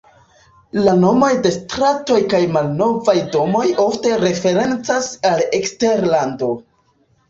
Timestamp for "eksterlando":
5.63-6.55